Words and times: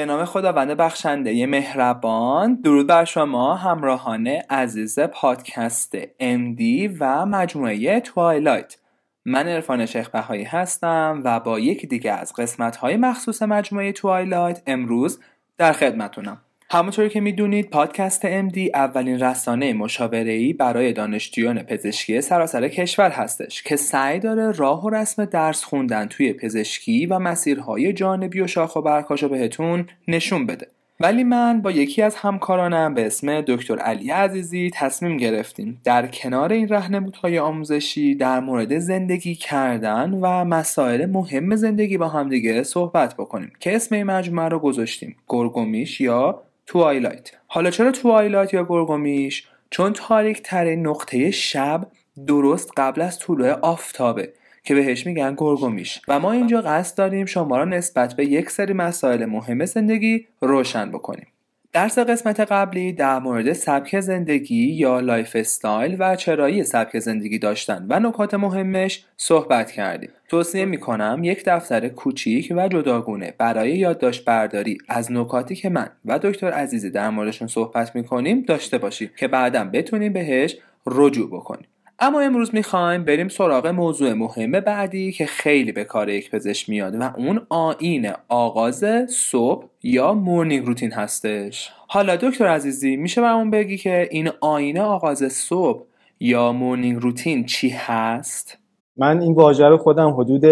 به 0.00 0.06
نام 0.06 0.24
خداوند 0.24 0.70
بخشنده 0.70 1.46
مهربان. 1.46 2.54
درود 2.54 2.86
بر 2.86 3.04
شما 3.04 3.54
همراهان 3.54 4.26
عزیز 4.50 5.00
پادکست 5.00 6.02
MD 6.06 6.90
و 7.00 7.26
مجموعه 7.26 8.00
توایلایت 8.00 8.76
من 9.24 9.48
ارفان 9.48 9.86
شیخ 9.86 10.08
بهایی 10.08 10.44
هستم 10.44 11.20
و 11.24 11.40
با 11.40 11.58
یکی 11.58 11.86
دیگه 11.86 12.12
از 12.12 12.32
قسمت 12.32 12.76
های 12.76 12.96
مخصوص 12.96 13.42
مجموعه 13.42 13.92
توایلایت 13.92 14.62
امروز 14.66 15.20
در 15.58 15.72
خدمتونم. 15.72 16.40
همونطوری 16.72 17.08
که 17.08 17.20
می‌دونید 17.20 17.70
پادکست 17.70 18.48
MD 18.48 18.58
اولین 18.74 19.20
رسانه 19.20 19.72
مشاوره‌ای 19.72 20.52
برای 20.52 20.92
دانشجویان 20.92 21.62
پزشکی 21.62 22.20
سراسر 22.20 22.68
کشور 22.68 23.10
هستش 23.10 23.62
که 23.62 23.76
سعی 23.76 24.18
داره 24.18 24.52
راه 24.52 24.84
و 24.84 24.90
رسم 24.90 25.24
درس 25.24 25.64
خوندن 25.64 26.06
توی 26.06 26.32
پزشکی 26.32 27.06
و 27.06 27.18
مسیرهای 27.18 27.92
جانبی 27.92 28.40
و 28.40 28.46
شاخ 28.46 28.76
و 28.76 28.80
برکاشو 28.80 29.28
بهتون 29.28 29.86
نشون 30.08 30.46
بده. 30.46 30.66
ولی 31.00 31.24
من 31.24 31.62
با 31.62 31.70
یکی 31.70 32.02
از 32.02 32.16
همکارانم 32.16 32.94
به 32.94 33.06
اسم 33.06 33.40
دکتر 33.40 33.78
علی 33.78 34.10
عزیزی 34.10 34.70
تصمیم 34.74 35.16
گرفتیم 35.16 35.80
در 35.84 36.06
کنار 36.06 36.52
این 36.52 36.68
رهنمودهای 36.68 37.38
آموزشی 37.38 38.14
در 38.14 38.40
مورد 38.40 38.78
زندگی 38.78 39.34
کردن 39.34 40.10
و 40.10 40.44
مسائل 40.44 41.06
مهم 41.06 41.56
زندگی 41.56 41.98
با 41.98 42.08
همدیگه 42.08 42.62
صحبت 42.62 43.14
بکنیم 43.14 43.52
که 43.60 43.76
اسم 43.76 43.94
این 43.94 44.04
مجموعه 44.04 44.48
رو 44.48 44.58
گذاشتیم. 44.58 45.16
گرگومیش 45.28 46.00
یا 46.00 46.42
توایلایت 46.70 47.30
حالا 47.46 47.70
چرا 47.70 47.92
توایلایت 47.92 48.54
یا 48.54 48.66
گرگومیش؟ 48.68 49.48
چون 49.70 49.92
تاریک 49.92 50.42
ترین 50.42 50.86
نقطه 50.86 51.30
شب 51.30 51.86
درست 52.26 52.70
قبل 52.76 53.00
از 53.00 53.18
طلوع 53.18 53.50
آفتابه 53.50 54.32
که 54.64 54.74
بهش 54.74 55.06
میگن 55.06 55.34
گرگومیش. 55.38 56.00
و 56.08 56.20
ما 56.20 56.32
اینجا 56.32 56.60
قصد 56.60 56.98
داریم 56.98 57.26
شما 57.26 57.56
را 57.56 57.64
نسبت 57.64 58.14
به 58.14 58.26
یک 58.26 58.50
سری 58.50 58.72
مسائل 58.72 59.24
مهم 59.24 59.64
زندگی 59.64 60.26
روشن 60.40 60.90
بکنیم. 60.90 61.26
در 61.72 61.98
قسمت 61.98 62.40
قبلی 62.40 62.92
در 62.92 63.18
مورد 63.18 63.52
سبک 63.52 64.00
زندگی 64.00 64.72
یا 64.72 65.00
lifestyle 65.00 65.96
و 65.98 66.16
چرایی 66.16 66.64
سبک 66.64 66.98
زندگی 66.98 67.38
داشتن 67.38 67.86
و 67.88 68.00
نکات 68.00 68.34
مهمش 68.34 69.04
صحبت 69.16 69.70
کردیم. 69.70 70.10
توصیه 70.28 70.64
می 70.64 70.80
کنم 70.80 71.20
یک 71.22 71.42
دفتر 71.46 71.88
کوچیک 71.88 72.52
و 72.56 72.68
جداگونه 72.68 73.34
برای 73.38 73.78
یادداشت 73.78 74.24
برداری 74.24 74.78
از 74.88 75.12
نکاتی 75.12 75.54
که 75.54 75.68
من 75.68 75.90
و 76.04 76.18
دکتر 76.18 76.50
عزیزی 76.50 76.90
در 76.90 77.10
موردشون 77.10 77.48
صحبت 77.48 77.96
می 77.96 78.04
کنیم 78.04 78.42
داشته 78.42 78.78
باشید 78.78 79.16
که 79.16 79.28
بعدا 79.28 79.64
بتونیم 79.64 80.12
بهش 80.12 80.56
رجوع 80.86 81.30
بکنیم. 81.30 81.66
اما 82.02 82.20
امروز 82.20 82.54
می‌خوایم 82.54 83.04
بریم 83.04 83.28
سراغ 83.28 83.66
موضوع 83.66 84.12
مهم 84.12 84.50
بعدی 84.50 85.12
که 85.12 85.26
خیلی 85.26 85.72
به 85.72 85.84
کار 85.84 86.08
یک 86.08 86.30
پزشک 86.30 86.68
میاد 86.68 86.94
و 86.94 87.02
اون 87.16 87.40
آیین 87.48 88.10
آغاز 88.28 88.84
صبح 89.08 89.66
یا 89.82 90.14
morning 90.14 90.66
routine 90.66 90.92
هستش 90.92 91.70
حالا 91.88 92.16
دکتر 92.16 92.46
عزیزی 92.46 92.96
میشه 92.96 93.20
برامون 93.20 93.50
بگی 93.50 93.76
که 93.76 94.08
این 94.10 94.30
آیین 94.40 94.78
آغاز 94.78 95.32
صبح 95.32 95.82
یا 96.20 96.52
مورنینگ 96.52 97.02
روتین 97.02 97.44
چی 97.44 97.68
هست؟ 97.68 98.58
من 98.96 99.20
این 99.20 99.34
واژه 99.34 99.68
رو 99.68 99.78
خودم 99.78 100.10
حدود 100.10 100.44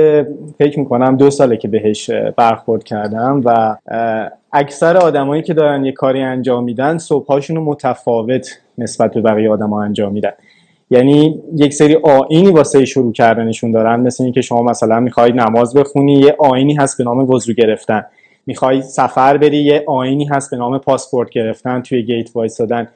فکر 0.58 0.78
می‌کنم 0.78 1.16
دو 1.16 1.30
ساله 1.30 1.56
که 1.56 1.68
بهش 1.68 2.10
برخورد 2.10 2.84
کردم 2.84 3.40
و 3.44 3.76
اکثر 4.52 4.96
آدمایی 4.96 5.42
که 5.42 5.54
دارن 5.54 5.84
یه 5.84 5.92
کاری 5.92 6.22
انجام 6.22 6.64
میدن 6.64 6.98
صبحهاشون 6.98 7.56
رو 7.56 7.64
متفاوت 7.64 8.48
نسبت 8.78 9.14
به 9.14 9.20
بقیه 9.20 9.50
آدما 9.50 9.82
انجام 9.82 10.12
میدن 10.12 10.32
یعنی 10.90 11.42
یک 11.56 11.74
سری 11.74 11.96
آینی 12.02 12.50
واسه 12.50 12.84
شروع 12.84 13.12
کردنشون 13.12 13.70
دارن 13.70 14.00
مثل 14.00 14.24
اینکه 14.24 14.40
شما 14.40 14.62
مثلا 14.62 15.00
می‌خوای 15.00 15.32
نماز 15.32 15.74
بخونی 15.74 16.14
یه 16.14 16.36
آینی 16.38 16.74
هست 16.74 16.98
به 16.98 17.04
نام 17.04 17.30
وضو 17.30 17.52
گرفتن. 17.52 18.04
می‌خوای 18.46 18.82
سفر 18.82 19.36
بری 19.36 19.56
یه 19.56 19.84
آینی 19.86 20.24
هست 20.24 20.50
به 20.50 20.56
نام 20.56 20.78
پاسپورت 20.78 21.30
گرفتن 21.30 21.82
توی 21.82 22.02
گیت 22.02 22.30
وایسادن 22.34 22.88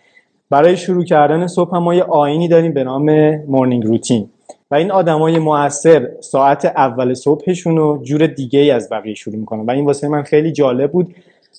برای 0.50 0.76
شروع 0.76 1.04
کردن 1.04 1.46
صبح 1.46 1.78
ما 1.78 1.94
یه 1.94 2.02
آیینی 2.02 2.48
داریم 2.48 2.74
به 2.74 2.84
نام 2.84 3.34
morning 3.48 3.86
routine 3.86 4.28
و 4.70 4.74
این 4.74 4.90
آدمای 4.90 5.38
موثر 5.38 6.08
ساعت 6.20 6.64
اول 6.64 7.14
صبحشون 7.14 7.76
رو 7.76 8.00
جور 8.02 8.26
دیگه 8.26 8.60
ای 8.60 8.70
از 8.70 8.88
بقیه 8.92 9.14
شروع 9.14 9.36
می‌کنن. 9.36 9.66
و 9.66 9.70
این 9.70 9.84
واسه 9.84 10.08
من 10.08 10.22
خیلی 10.22 10.52
جالب 10.52 10.92
بود 10.92 11.14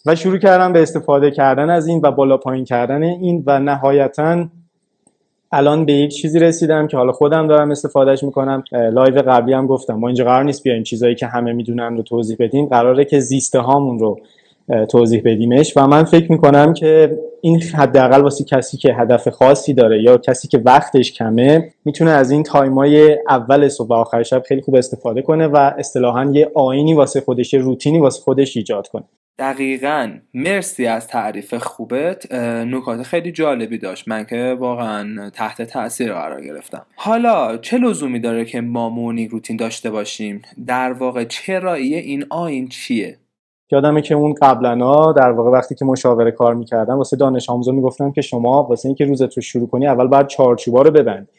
و 0.06 0.16
شروع 0.16 0.38
کردم 0.38 0.74
به 0.74 0.82
استفاده 0.82 1.32
کردن 1.32 1.70
از 1.70 1.88
این 1.88 2.02
و 2.04 2.12
بالا 2.12 2.38
پایین 2.38 2.66
کردن 2.66 3.04
این 3.04 3.44
و 3.46 3.60
نهایتا 3.60 4.46
الان 5.56 5.86
به 5.86 5.94
یک 5.94 6.12
چیزی 6.12 6.40
رسیدم 6.40 6.88
که 6.88 6.98
حالا 6.98 7.12
خودم 7.12 7.48
دارم 7.48 7.72
استفادهش 7.72 8.24
می‌کنم. 8.24 8.64
live 8.72 9.22
قبلی 9.22 9.54
هم 9.54 9.68
گفتم. 9.68 9.94
ما 9.94 10.08
اینجا 10.08 10.24
قرار 10.24 10.44
نیست 10.44 10.64
بیایم 10.64 10.84
چیزایی 10.84 11.16
که 11.16 11.28
همه 11.28 11.54
می‌دونن 11.54 11.98
رو 11.98 12.04
توضیح 12.04 12.38
بدیم. 12.40 12.66
قراره 12.66 13.06
که 13.06 13.20
زیسته 13.20 13.60
هامون 13.60 14.00
رو 14.00 14.20
توضیح 14.90 15.22
بدیمش. 15.26 15.78
و 15.78 15.88
من 15.88 16.04
فکر 16.04 16.32
می‌کنم 16.32 16.74
که 16.74 17.20
این 17.42 17.62
حداقل 17.62 18.22
واسه 18.22 18.44
کسی 18.44 18.78
که 18.78 18.94
هدف 18.94 19.28
خاصی 19.28 19.74
داره 19.74 20.04
یا 20.04 20.18
کسی 20.18 20.48
که 20.48 20.62
وقتش 20.66 21.12
کمه 21.12 21.74
می‌تونه 21.86 22.12
از 22.12 22.32
این 22.32 22.44
تایمای 22.44 23.18
اول 23.30 23.68
صبح 23.68 23.88
و 23.88 23.94
آخر 23.94 24.24
شب 24.24 24.44
خیلی 24.48 24.62
خوب 24.62 24.76
استفاده 24.76 25.22
کنه 25.22 25.48
و 25.48 25.72
اصطلاحا 25.78 26.32
یه 26.34 26.52
آینی 26.56 26.94
واسه 26.94 27.22
خودش 27.22 27.54
روتینی 27.54 28.00
واسه 28.00 28.22
خودش 28.22 28.58
ایجاد 28.58 28.88
کنه. 28.88 29.04
دقیقا 29.40 30.18
مرسی 30.34 30.86
از 30.86 31.08
تعریف 31.08 31.54
خوبت. 31.54 32.32
نکات 32.66 33.04
خیلی 33.04 33.32
جالبی 33.32 33.78
داشت. 33.78 34.08
من 34.08 34.26
که 34.26 34.58
واقعا 34.60 35.30
تحت 35.30 35.62
تاثیر 35.62 36.14
قرار 36.14 36.42
گرفتم. 36.42 36.86
حالا 36.96 37.58
چه 37.58 37.78
لزومی 37.78 38.20
داره 38.20 38.46
که 38.46 38.62
ما 38.62 38.90
مورنینگ 38.90 39.30
روتین 39.30 39.58
داشته 39.58 39.90
باشیم؟ 39.90 40.42
در 40.68 40.94
واقع 40.94 41.24
چرایی 41.24 41.96
این 41.96 42.26
آیین 42.30 42.68
چیه؟ 42.68 43.18
یادمه 43.72 44.02
که 44.02 44.16
اون 44.16 44.34
قبلا 44.42 45.12
در 45.12 45.32
واقع 45.32 45.50
وقتی 45.50 45.76
که 45.76 45.86
مشاوره 45.86 46.32
کار 46.32 46.54
می‌کردم 46.54 46.98
واسه 46.98 47.18
دانش 47.18 47.50
آموزا 47.50 47.72
می‌گفتم 47.72 48.12
که 48.12 48.22
شما 48.22 48.64
واسه 48.64 48.86
اینکه 48.90 49.06
روزت 49.06 49.34
رو 49.38 49.42
شروع 49.42 49.68
کنی 49.68 49.88
اول 49.88 50.08
باید 50.08 50.28
چارچوبا 50.28 50.82
رو 50.82 50.92
ببند. 50.92 51.30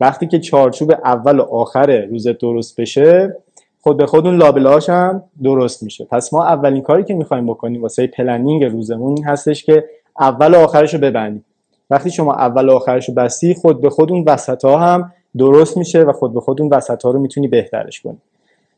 وقتی 0.00 0.26
که 0.26 0.38
چارچوب 0.38 0.92
اول 1.04 1.38
و 1.38 1.42
آخر 1.42 2.00
روزت 2.00 2.38
درست 2.38 2.80
بشه 2.80 3.36
خود 3.80 3.96
به 3.96 4.06
خود 4.06 4.26
اون 4.26 4.36
لابلاش 4.36 4.88
هم 4.88 5.22
درست 5.42 5.82
میشه. 5.82 6.04
پس 6.04 6.32
ما 6.32 6.44
اولین 6.44 6.82
کاری 6.82 7.04
که 7.04 7.14
می‌خوایم 7.14 7.46
بکنیم 7.46 7.82
واسه 7.82 8.06
planning 8.06 8.64
روزمون 8.64 9.16
این 9.16 9.24
هستش 9.24 9.64
که 9.64 9.84
اول 10.20 10.54
و 10.54 10.58
آخرش 10.58 10.94
رو 10.94 11.00
ببندیم. 11.00 11.44
وقتی 11.90 12.10
شما 12.10 12.34
اول 12.34 12.68
و 12.68 12.72
آخرش 12.72 13.08
رو 13.08 13.14
بستی 13.14 13.54
خود 13.54 13.80
به 13.80 13.90
خود 13.90 14.12
اون 14.12 14.24
وسط 14.26 14.64
ها 14.64 14.78
هم 14.78 15.12
درست 15.36 15.76
میشه 15.76 16.02
و 16.02 16.12
خود 16.12 16.34
به 16.34 16.40
خود 16.40 16.62
اون 16.62 16.74
وسط 16.74 17.04
ها 17.04 17.10
رو 17.10 17.20
می‌تونی 17.20 17.48
بهترش 17.48 18.00
کنی. 18.00 18.18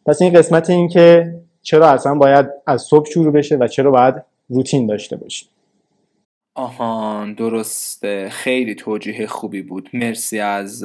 پس 0.07 0.23
این 0.23 0.33
قسمت 0.33 0.71
این 0.71 0.89
که 0.89 1.35
چرا 1.63 1.89
اصلا 1.89 2.15
باید 2.15 2.47
از 2.67 2.83
صبح 2.83 3.07
شروع 3.11 3.33
بشه 3.33 3.57
و 3.57 3.67
چرا 3.67 3.91
باید 3.91 4.15
روتین 4.49 4.87
داشته 4.87 5.17
باشیم 5.17 5.49
آهان 6.59 7.35
درسته 7.35 8.29
خیلی 8.29 8.75
توجیه 8.75 9.27
خوبی 9.27 9.63
بود. 9.63 9.91
مرسی 9.93 10.41
از 10.41 10.85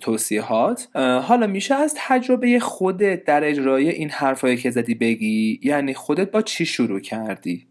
توصیحات 0.00 0.88
حالا 1.22 1.46
میشه 1.46 1.74
از 1.74 1.94
تجربه 1.98 2.58
خودت 2.58 3.24
در 3.24 3.44
اجرای 3.44 3.88
این 3.88 4.10
حرفایی 4.10 4.56
که 4.56 4.70
زدی 4.70 4.94
بگی؟ 4.94 5.60
یعنی 5.62 5.94
خودت 5.94 6.30
با 6.30 6.42
چی 6.42 6.66
شروع 6.66 7.00
کردی؟ 7.00 7.66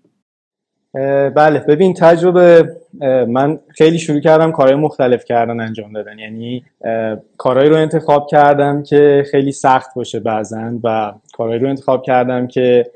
بله 1.35 1.59
ببین 1.59 1.93
تجربه 1.93 2.75
من 3.27 3.59
خیلی 3.69 3.99
شروع 3.99 4.19
کردم 4.19 4.51
کارهای 4.51 4.75
مختلف 4.75 5.25
کردن 5.25 5.59
انجام 5.59 5.93
دادن. 5.93 6.19
یعنی 6.19 6.63
کارهایی 7.37 7.69
رو 7.69 7.75
انتخاب 7.75 8.27
کردم 8.27 8.83
که 8.83 9.25
خیلی 9.31 9.51
سخت 9.51 9.93
باشه 9.95 10.19
بعضا 10.19 10.79
و 10.83 11.13
کارهایی 11.33 11.59
رو 11.59 11.69
انتخاب 11.69 12.03
کردم 12.03 12.47
که 12.47 12.91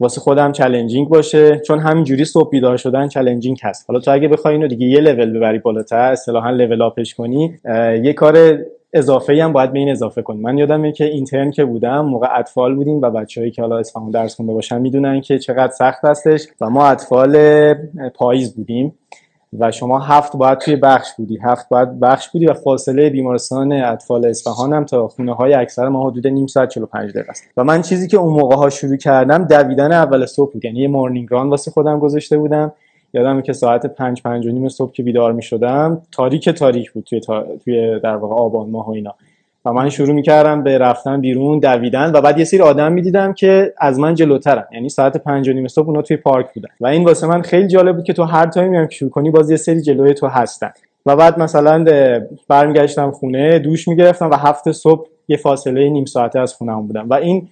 واسه 0.00 0.20
خودم 0.20 0.52
چالنجینگ 0.52 1.08
باشه. 1.08 1.58
چون 1.58 1.78
همینجوری 1.78 2.24
صبح 2.24 2.50
بیدار 2.50 2.76
شدن 2.76 3.08
چالنجینگ 3.08 3.58
هست. 3.62 3.84
حالا 3.88 4.00
تو 4.00 4.10
اگه 4.10 4.28
بخوای 4.28 4.54
اینو 4.54 4.68
دیگه 4.68 4.86
یه 4.86 5.00
لول 5.00 5.38
ببری 5.38 5.58
بالاتر 5.58 6.12
اصطلاحا 6.12 6.50
لول 6.50 6.82
آپش 6.82 7.14
کنی 7.14 7.58
یه 8.02 8.12
کار 8.12 8.58
اضافه 8.92 9.42
هم 9.42 9.52
باید 9.52 9.72
به 9.72 9.78
این 9.78 9.90
اضافه 9.90 10.22
کنی. 10.22 10.40
من 10.40 10.58
یادمه 10.58 10.92
که 10.92 11.04
اینترن 11.04 11.50
که 11.50 11.64
بودم 11.64 12.00
موقع 12.00 12.38
اطفال 12.38 12.74
بودیم 12.74 13.02
و 13.02 13.10
بچه‌ای 13.10 13.50
که 13.50 13.62
حالا 13.62 13.78
اصفهان 13.78 14.10
درس 14.10 14.36
خونده 14.36 14.52
باشن 14.52 14.80
می‌دونن 14.80 15.20
که 15.20 15.38
چقدر 15.38 15.72
سخت 15.72 16.04
هستش 16.04 16.46
و 16.60 16.70
ما 16.70 16.86
اطفال 16.86 17.74
پاییز 18.14 18.54
بودیم. 18.56 18.94
و 19.58 19.70
شما 19.70 19.98
هفت 19.98 20.36
باید 20.36 20.58
توی 20.58 20.76
بخش 20.76 21.08
بودی. 21.16 21.38
هفت 21.42 21.68
باید 21.68 22.00
بخش 22.00 22.28
بودی 22.28 22.46
و 22.46 22.54
فاصله 22.54 23.10
بیمارستان 23.10 23.72
اطفال 23.72 24.26
اصفهان 24.26 24.72
هم 24.72 24.84
تا 24.84 25.08
خونه 25.08 25.34
های 25.34 25.54
اکثر 25.54 25.88
ما 25.88 26.10
حدود 26.10 26.26
نیم 26.26 26.46
ساعت 26.46 26.68
45 26.68 27.10
دقیقه 27.10 27.30
است. 27.30 27.44
و 27.56 27.64
من 27.64 27.82
چیزی 27.82 28.08
که 28.08 28.16
اون 28.16 28.32
موقع 28.32 28.56
ها 28.56 28.70
شروع 28.70 28.96
کردم 28.96 29.44
دویدن 29.44 29.92
اول 29.92 30.26
صبح 30.26 30.52
بود. 30.52 30.64
یعنی 30.64 30.80
یه 30.80 30.88
مورنینگ 30.88 31.28
ران 31.30 31.50
واسه 31.50 31.70
خودم 31.70 31.98
گذاشته 31.98 32.38
بودم. 32.38 32.72
یادمه 33.14 33.42
که 33.42 33.52
ساعت 33.52 33.86
پنج 33.86 34.22
پنج 34.22 34.46
و 34.46 34.50
نیم 34.50 34.68
صبح 34.68 34.92
که 34.92 35.02
بیدار 35.02 35.32
می 35.32 35.42
شدم 35.42 36.02
تاریک 36.12 36.48
تاریک 36.48 36.92
بود 36.92 37.04
توی, 37.04 37.20
توی 37.64 38.00
در 38.00 38.16
واقع 38.16 38.34
آبان 38.34 38.70
ماه 38.70 38.88
و 38.88 38.90
اینا. 38.90 39.14
و 39.66 39.72
من 39.72 39.88
شروع 39.88 40.14
می‌کردم 40.14 40.62
به 40.62 40.78
رفتن 40.78 41.20
بیرون 41.20 41.58
دویدن 41.58 42.12
و 42.14 42.20
بعد 42.20 42.38
یه 42.38 42.44
سری 42.44 42.60
آدم 42.60 42.92
می‌دیدم 42.92 43.32
که 43.32 43.74
از 43.78 43.98
من 43.98 44.14
جلوترن. 44.14 44.64
یعنی 44.72 44.88
ساعت 44.88 45.16
پنج 45.16 45.48
و 45.48 45.52
نیم 45.52 45.68
صبح 45.68 45.86
اونا 45.86 46.02
توی 46.02 46.16
پارک 46.16 46.54
بودن. 46.54 46.68
و 46.80 46.86
این 46.86 47.04
واسه 47.04 47.26
من 47.26 47.42
خیلی 47.42 47.68
جالب 47.68 47.96
بود 47.96 48.04
که 48.04 48.12
تو 48.12 48.24
هر 48.24 48.46
تایمی 48.46 48.76
هم 48.76 48.88
شروع 48.88 49.10
کنی 49.10 49.30
باز 49.30 49.50
یه 49.50 49.56
سری 49.56 49.82
جلوی 49.82 50.14
تو 50.14 50.26
هستن. 50.26 50.70
و 51.06 51.16
بعد 51.16 51.40
مثلا 51.40 51.84
برمیگشتم 52.48 53.10
خونه 53.10 53.58
دوش 53.58 53.88
می‌گرفتم 53.88 54.30
و 54.30 54.34
هفت 54.34 54.72
صبح 54.72 55.06
یه 55.28 55.36
فاصله 55.36 55.88
نیم 55.88 56.04
ساعته 56.04 56.40
از 56.40 56.54
خونم 56.54 56.86
بودم. 56.86 57.06
و 57.08 57.14
این 57.14 57.48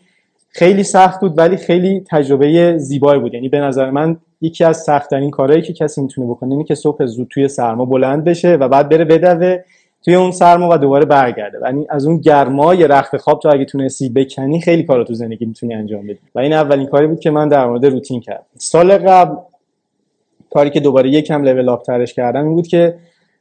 خیلی 0.50 0.82
سخت 0.82 1.20
بود 1.20 1.38
ولی 1.38 1.56
خیلی 1.56 2.04
تجربه 2.10 2.78
زیبایی 2.78 3.20
بود. 3.20 3.34
یعنی 3.34 3.48
به 3.48 3.60
نظر 3.60 3.90
من 3.90 4.16
یکی 4.40 4.64
از 4.64 4.76
سختترین 4.76 5.30
کارهایی 5.30 5.62
که 5.62 5.72
کسی 5.72 6.02
می‌تونه 6.02 6.26
بکنه 6.28 6.52
اینه 6.52 6.64
که 6.64 6.74
صبح 6.74 7.06
زود 7.06 7.26
توی 7.30 7.48
سرما 7.48 7.84
بلند 7.84 8.24
بشه 8.24 8.54
و 8.54 8.68
بعد 8.68 8.88
بره 8.88 9.04
بدوه 9.04 9.58
توی 10.04 10.14
اون 10.14 10.30
سرما 10.30 10.68
و 10.70 10.78
دوباره 10.78 11.04
برگرده. 11.04 11.58
یعنی 11.64 11.86
از 11.90 12.06
اون 12.06 12.16
گرمای 12.16 12.86
رخت 12.86 13.16
خواب 13.16 13.40
تو 13.40 13.48
اگه 13.48 13.64
تونستی 13.64 14.08
بکنی 14.08 14.60
خیلی 14.60 14.82
کارا 14.82 15.04
تو 15.04 15.14
زندگی 15.14 15.46
می‌تونی 15.46 15.74
انجام 15.74 16.06
بدی. 16.06 16.18
و 16.34 16.38
این 16.38 16.52
اولین 16.52 16.86
کاری 16.86 17.06
بود 17.06 17.20
که 17.20 17.30
من 17.30 17.48
در 17.48 17.66
مورد 17.66 17.86
روتین 17.86 18.20
کردم. 18.20 18.44
سال 18.58 18.98
قبل 18.98 19.36
کاری 20.50 20.70
که 20.70 20.80
دوباره 20.80 21.10
یکم 21.10 21.42
لول 21.42 21.68
آپ 21.68 21.82
ترش 21.82 22.14
کردم 22.14 22.44
این 22.44 22.54
بود 22.54 22.66
که 22.66 22.94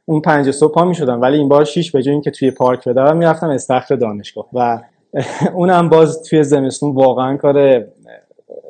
اون 0.04 0.20
پنج 0.20 0.50
صبح 0.50 0.74
پا 0.74 0.84
می 0.84 0.94
شدم 0.94 1.20
ولی 1.20 1.38
این 1.38 1.48
بار 1.48 1.64
شیش 1.64 1.92
به 1.92 2.02
جای 2.02 2.12
اینکه 2.12 2.30
توی 2.30 2.50
پارک 2.50 2.88
بدوم 2.88 3.16
می‌رفتم 3.16 3.48
استخر 3.48 3.94
دانشگاه. 3.94 4.46
و 4.52 4.80
اونم 5.54 5.88
باز 5.88 6.22
توی 6.22 6.44
زمستون 6.44 6.94
واقعا 6.94 7.36
کار 7.36 7.84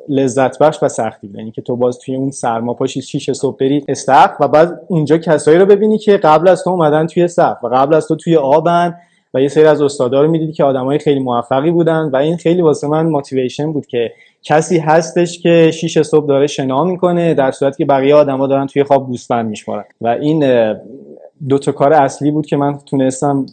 لذت 0.09 0.59
بخش 0.59 0.83
و 0.83 0.87
سختی 0.87 1.27
بود 1.27 1.35
یعنی 1.35 1.51
که 1.51 1.61
تو 1.61 1.75
باز 1.75 1.99
توی 1.99 2.15
اون 2.15 2.31
سرما 2.31 2.73
پاشی 2.73 3.01
شیش 3.01 3.31
صبح 3.31 3.57
بری 3.57 3.85
استخر 3.87 4.35
و 4.39 4.47
بعد 4.47 4.81
اونجا 4.87 5.17
کسایی 5.17 5.57
رو 5.57 5.65
ببینی 5.65 5.97
که 5.97 6.17
قبل 6.17 6.47
از 6.47 6.63
تو 6.63 6.69
اومدن 6.69 7.07
توی 7.07 7.27
صف 7.27 7.63
و 7.63 7.67
قبل 7.67 7.93
از 7.93 8.07
تو 8.07 8.15
توی 8.15 8.35
آبن 8.35 8.95
و 9.33 9.41
یه 9.41 9.47
سری 9.47 9.65
از 9.65 9.81
استادا 9.81 10.21
رو 10.21 10.31
می‌دیدی 10.31 10.53
که 10.53 10.63
آدمای 10.63 10.99
خیلی 10.99 11.19
موفقی 11.19 11.71
بودن 11.71 12.09
و 12.13 12.15
این 12.15 12.37
خیلی 12.37 12.61
واسه 12.61 12.87
من 12.87 13.05
موتیویشن 13.05 13.73
بود 13.73 13.85
که 13.85 14.11
کسی 14.43 14.77
هستش 14.77 15.39
که 15.39 15.71
شیش 15.73 16.01
صبح 16.01 16.27
داره 16.27 16.47
شنا 16.47 16.83
می‌کنه 16.83 17.33
در 17.33 17.51
صورتی 17.51 17.77
که 17.77 17.85
بقیه 17.85 18.15
آدما 18.15 18.47
دارن 18.47 18.67
توی 18.67 18.83
خواب 18.83 19.07
گوسفند 19.07 19.49
میشمارن. 19.49 19.83
و 20.01 20.07
این 20.07 20.73
دو 21.49 21.57
تا 21.57 21.71
کار 21.71 21.93
اصلی 21.93 22.31
بود 22.31 22.45
که 22.45 22.57
من 22.57 22.77
تونستم 22.77 23.45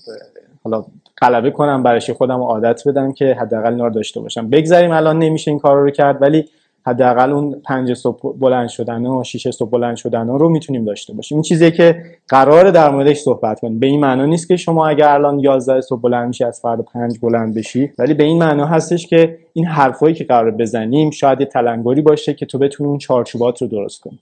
حالا 0.64 0.84
غلبه 1.22 1.50
کنم 1.50 1.82
برش 1.82 2.10
خودم 2.10 2.40
عادت 2.40 2.88
بدم 2.88 3.12
که 3.12 3.36
حداقل 3.40 3.70
اینا 3.70 3.88
داشته 3.88 4.20
باشم. 4.20 4.50
بگذاریم 4.50 4.90
الان 4.90 5.19
نمیشه 5.19 5.50
این 5.50 5.60
کار 5.60 5.80
رو 5.80 5.90
کرد 5.90 6.22
ولی 6.22 6.44
حداقل 6.86 7.32
اون 7.32 7.60
پنج 7.64 7.94
صبح 7.94 8.38
بلند 8.38 8.69
شدن 8.69 9.06
و 9.06 9.24
شیش 9.24 9.48
صبح 9.48 9.70
بلند 9.70 9.96
شدن 9.96 10.28
رو 10.28 10.48
می‌تونیم 10.48 10.84
داشته 10.84 11.12
باشیم. 11.12 11.36
این 11.36 11.42
چیزیه 11.42 11.70
که 11.70 12.04
قراره 12.28 12.70
در 12.70 12.90
موردش 12.90 13.19
صحبت 13.19 13.60
کنیم. 13.60 13.78
به 13.78 13.86
این 13.86 14.00
معنا 14.00 14.26
نیست 14.26 14.48
که 14.48 14.56
شما 14.56 14.88
اگر 14.88 15.08
الان 15.08 15.38
11 15.38 15.80
صبح 15.80 16.00
بلند 16.00 16.28
میشی 16.28 16.44
از 16.44 16.60
فردا 16.60 16.82
پنج 16.82 17.19
بلند 17.19 17.54
بشی 17.54 17.92
ولی 17.98 18.14
به 18.14 18.25
این 18.25 18.38
معنا 18.38 18.66
هستش 18.66 19.06
که 19.06 19.38
این 19.52 19.66
حرفایی 19.66 20.14
که 20.14 20.25
قرار 20.25 20.50
بزنیم 20.50 21.10
شاید 21.10 21.40
یه 21.40 21.46
تلنگری 21.46 22.02
باشه 22.02 22.34
که 22.34 22.46
تو 22.46 22.58
بتونی 22.58 22.88
اون 22.88 22.98
چارچوبات 22.98 23.62
رو 23.62 23.68
درست 23.68 24.00
کنی. 24.00 24.18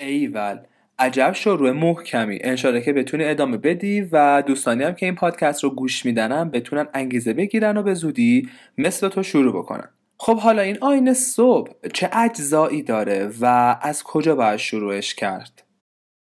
ایول. 0.00 0.58
عجب 0.98 1.32
شروع 1.32 1.70
محکمی 1.70 2.38
انشالله 2.40 2.80
که 2.80 2.92
بتونی 2.92 3.24
ادامه 3.24 3.56
بدی 3.56 4.00
و 4.12 4.42
دوستانی 4.46 4.84
هم 4.84 4.94
که 4.94 5.06
این 5.06 5.14
پادکست 5.14 5.64
رو 5.64 5.70
گوش 5.70 6.04
میدنم 6.06 6.50
بتونن 6.50 6.86
انگیزه 6.94 7.32
بگیرن 7.32 7.76
و 7.76 7.82
به 7.82 7.94
زودی 7.94 8.48
مثل 8.78 9.08
تو 9.08 9.22
شروع 9.22 9.52
بکنن. 9.52 9.88
خب 10.18 10.38
حالا 10.38 10.62
این 10.62 10.78
آینه 10.80 11.14
صبح 11.14 11.70
چه 11.94 12.10
اجزایی 12.12 12.82
داره 12.82 13.30
و 13.40 13.76
از 13.82 14.02
کجا 14.02 14.34
باید 14.34 14.56
شروعش 14.56 15.14
کرد؟ 15.14 15.62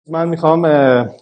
من 0.09 0.29
می‌خوام 0.29 0.65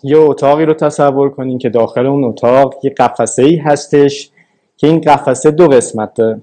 یه 0.02 0.19
اتاقی 0.19 0.64
رو 0.64 0.75
تصور 0.75 1.31
کنیم 1.31 1.58
که 1.58 1.69
داخل 1.69 2.06
اون 2.06 2.25
اتاق 2.25 2.75
یه 2.82 2.90
قفسه 2.90 3.43
ای 3.43 3.56
هستش 3.56 4.31
که 4.76 4.87
این 4.87 5.00
قفسه 5.00 5.50
دو 5.50 5.69
قسمت 5.69 6.14
داره 6.14 6.40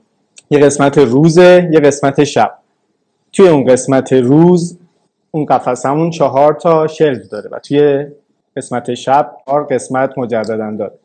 یه 0.50 0.60
قسمت 0.60 0.98
روزه 0.98 1.70
یه 1.72 1.80
قسمت 1.80 2.24
شب. 2.24 2.52
توی 3.34 3.48
اون 3.48 3.66
قسمت 3.66 4.14
روز 4.14 4.80
اون 5.36 5.46
قفسه 5.46 5.90
همون 5.90 6.10
چهار 6.10 6.54
تا 6.54 6.88
شلف 6.88 7.28
داره 7.28 7.50
و 7.52 7.60
توی 7.60 8.06
قسمت 8.58 8.94
شب 8.94 9.32
چهار 9.46 9.64
قسمت 9.64 10.18
مجددا 10.18 10.72
داره. 10.72 11.00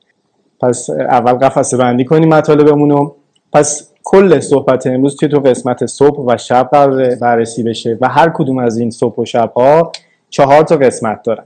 پس 0.60 0.90
اول 0.90 1.32
قفسه 1.32 1.76
بندی 1.76 2.04
کنیم 2.04 2.28
مطالبمون 2.28 2.90
رو 2.90 3.16
پس 3.52 3.92
کل 4.04 4.40
صحبت 4.40 4.86
امروز 4.86 5.16
توی 5.16 5.28
تو 5.28 5.38
قسمت 5.38 5.86
صبح 5.86 6.24
و 6.26 6.36
شب 6.36 6.68
قرار 6.72 7.14
بررسی 7.14 7.62
بشه 7.62 7.98
و 8.00 8.08
هر 8.08 8.30
کدوم 8.34 8.58
از 8.58 8.78
این 8.78 8.90
صبح 8.90 9.16
و 9.16 9.24
شب 9.24 9.52
ها 9.56 9.92
چهار 10.30 10.62
تا 10.62 10.76
قسمت 10.76 11.22
دارن. 11.22 11.44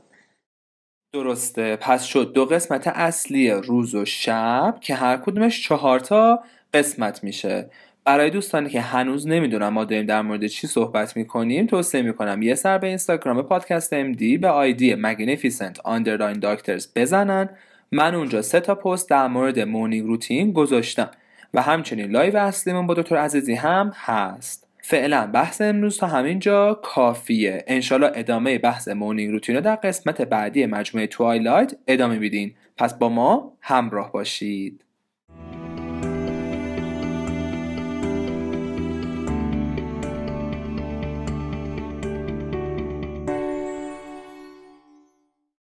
درسته. 1.14 1.76
پس 1.76 2.02
شد. 2.02 2.32
دو 2.32 2.44
قسمت 2.44 2.86
اصلی 2.86 3.50
روز 3.50 3.94
و 3.94 4.04
شب 4.04 4.74
که 4.80 4.94
هر 4.94 5.16
کدومش 5.16 5.68
چهار 5.68 6.00
تا 6.00 6.40
قسمت 6.74 7.24
میشه. 7.24 7.70
برای 8.04 8.30
دوستانی 8.30 8.70
که 8.70 8.80
هنوز 8.80 9.28
نمی‌دونم 9.28 9.68
ما 9.68 9.84
داریم 9.84 10.06
در 10.06 10.22
مورد 10.22 10.46
چی 10.46 10.66
صحبت 10.66 11.16
می‌کنیم 11.16 11.66
توصیه 11.66 12.02
می‌کنم 12.02 12.42
یه 12.42 12.54
سر 12.54 12.78
به 12.78 12.86
اینستاگرام 12.86 13.42
پادکست 13.42 13.92
ام 13.92 14.12
به 14.40 14.48
آیدی 14.48 14.94
magnificent 14.94 15.80
underline 15.84 16.38
doctors 16.38 16.88
بزنن. 16.96 17.48
من 17.92 18.14
اونجا 18.14 18.42
سه 18.42 18.60
تا 18.60 18.74
پست 18.74 19.10
در 19.10 19.26
مورد 19.26 19.60
morning 19.60 20.06
routine 20.06 20.52
گذاشتم 20.52 21.10
و 21.54 21.62
همچنین 21.62 22.10
live 22.10 22.36
اصلیمون 22.36 22.86
با 22.86 22.94
دکتر 22.94 23.16
عزیزی 23.16 23.54
هم 23.54 23.92
هست. 23.94 24.68
فعلا 24.80 25.26
بحث 25.26 25.60
امروز 25.60 25.98
تا 25.98 26.06
همینجا 26.06 26.74
کافیه. 26.74 27.64
انشالله 27.66 28.12
ادامه 28.14 28.58
بحث 28.58 28.88
morning 28.88 29.30
routine 29.32 29.54
رو 29.54 29.60
در 29.60 29.76
قسمت 29.76 30.22
بعدی 30.22 30.66
مجموعه 30.66 31.06
Twilight 31.06 31.74
ادامه 31.86 32.18
میدیم. 32.18 32.54
پس 32.76 32.94
با 32.94 33.08
ما 33.08 33.52
همراه 33.60 34.12
باشید. 34.12 34.83